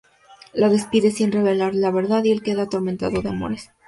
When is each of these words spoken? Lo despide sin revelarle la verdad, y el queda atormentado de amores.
Lo 0.55 0.67
despide 0.71 1.11
sin 1.11 1.31
revelarle 1.31 1.79
la 1.79 1.91
verdad, 1.91 2.23
y 2.23 2.31
el 2.31 2.41
queda 2.41 2.63
atormentado 2.63 3.21
de 3.21 3.29
amores. 3.29 3.69